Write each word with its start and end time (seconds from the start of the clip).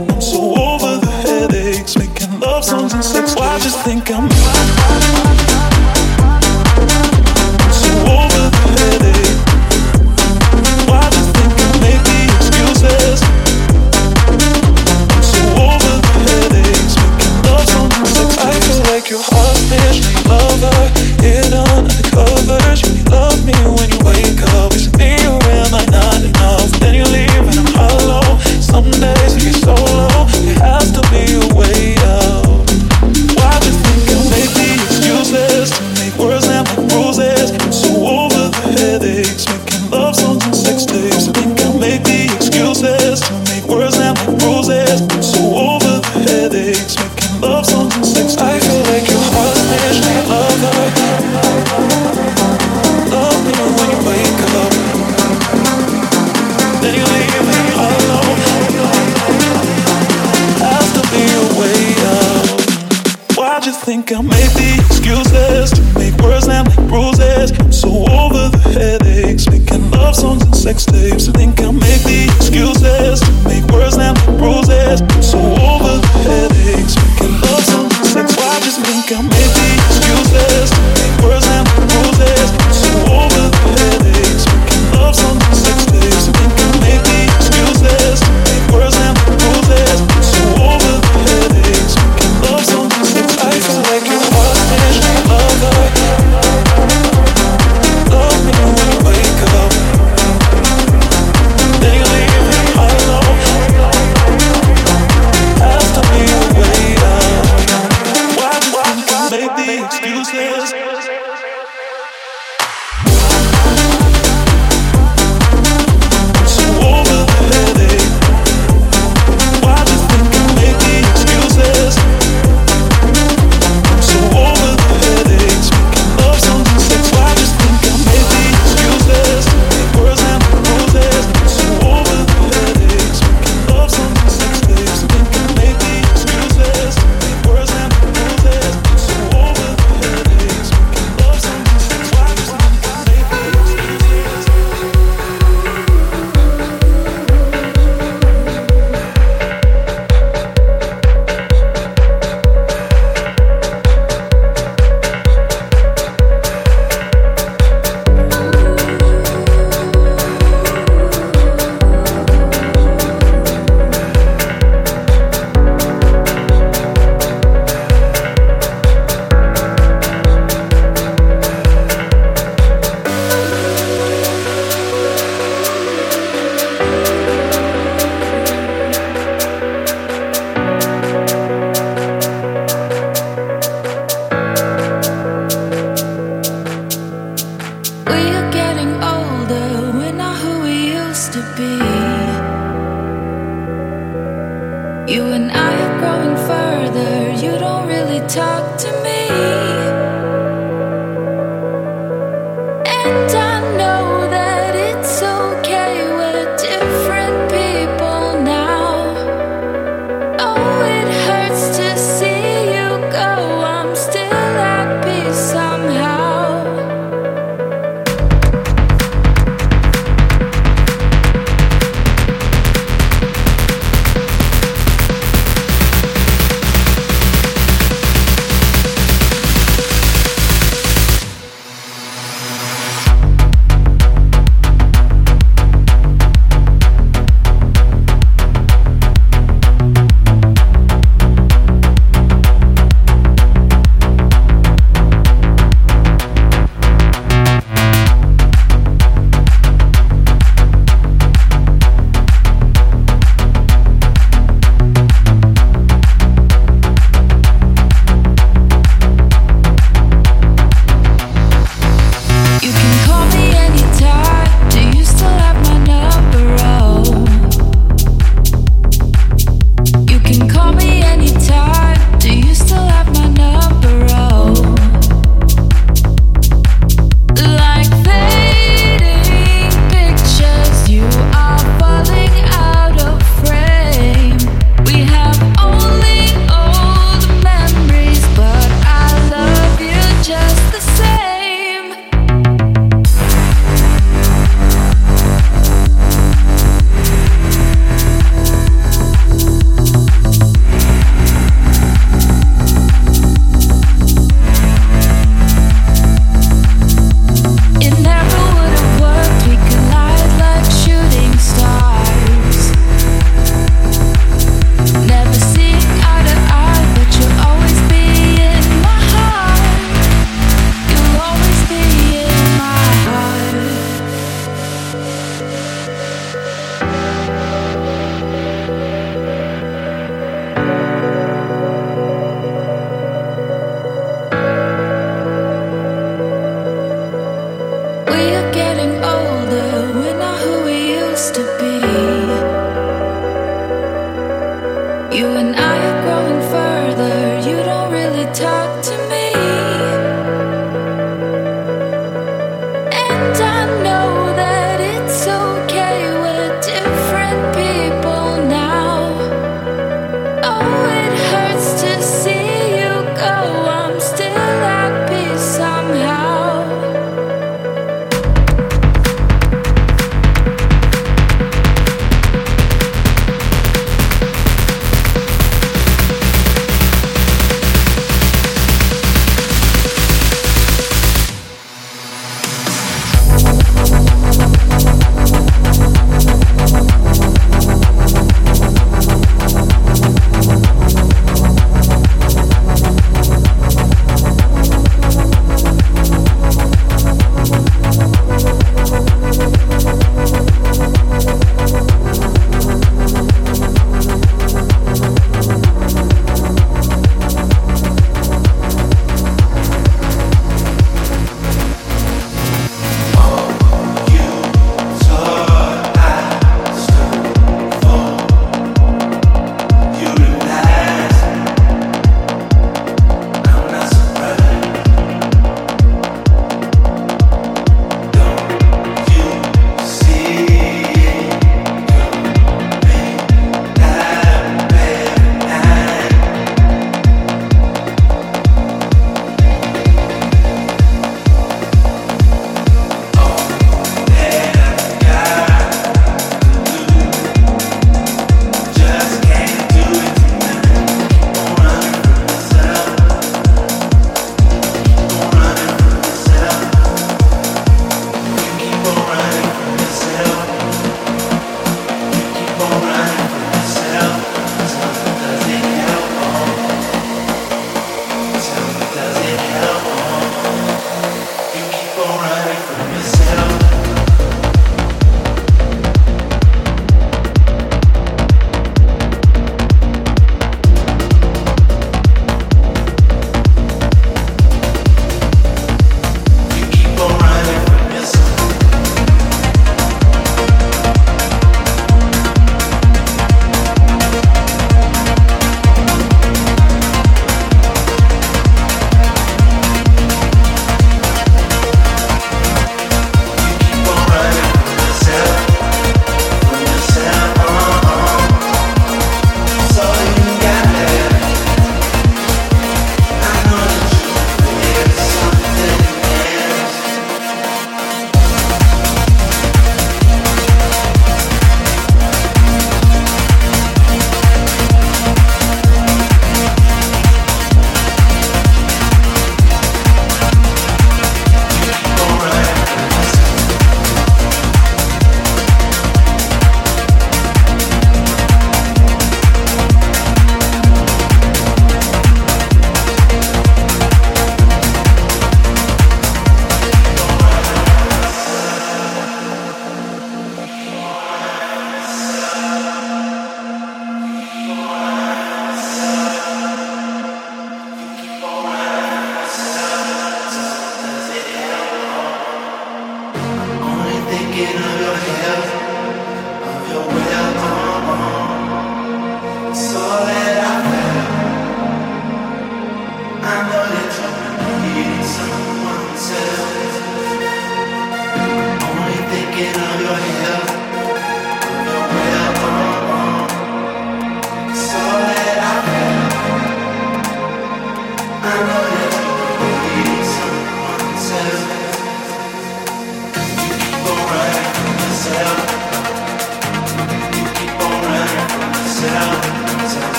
I'm 0.00 0.20
so 0.20 0.54
over 0.54 0.98
the 0.98 1.10
headaches, 1.10 1.96
making 1.96 2.40
love 2.40 2.64
songs 2.64 2.92
and 2.92 3.04
sex. 3.04 3.34
Why 3.34 3.58
just 3.58 3.82
think 3.84 4.10
I'm. 4.10 4.75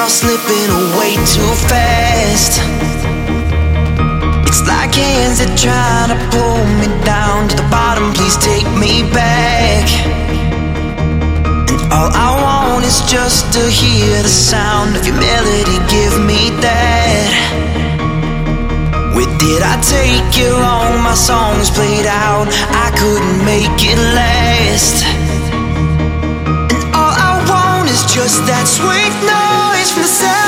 are 0.00 0.08
slipping 0.08 0.70
away 0.72 1.12
too 1.28 1.52
fast. 1.68 2.56
It's 4.48 4.64
like 4.64 4.96
hands 4.96 5.44
that 5.44 5.52
try 5.60 6.08
to 6.08 6.16
pull 6.32 6.64
me 6.80 6.88
down 7.04 7.52
to 7.52 7.54
the 7.60 7.68
bottom. 7.68 8.08
Please 8.16 8.40
take 8.40 8.64
me 8.80 9.04
back. 9.12 9.84
And 11.68 11.80
all 11.92 12.08
I 12.16 12.32
want 12.40 12.88
is 12.88 13.04
just 13.12 13.52
to 13.52 13.62
hear 13.68 14.24
the 14.24 14.32
sound 14.32 14.96
of 14.96 15.04
your 15.04 15.20
melody. 15.20 15.76
Give 15.92 16.16
me 16.24 16.48
that. 16.64 17.28
Where 19.12 19.28
did 19.36 19.60
I 19.60 19.76
take 19.84 20.32
you 20.32 20.48
wrong? 20.56 21.04
My 21.04 21.12
songs 21.12 21.68
played 21.68 22.08
out, 22.08 22.48
I 22.72 22.88
couldn't 22.96 23.44
make 23.44 23.76
it 23.84 24.00
last. 24.16 25.04
And 26.72 26.84
all 26.96 27.12
I 27.12 27.36
want 27.52 27.84
is 27.92 28.00
just 28.08 28.48
that 28.48 28.64
sweet 28.64 29.12
note. 29.28 29.39
The 30.00 30.06
say 30.06 30.39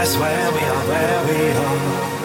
That's 0.00 0.16
where 0.16 0.52
we 0.52 0.60
are, 0.60 0.88
where 0.88 1.26
we 1.26 1.50
are. 1.58 2.19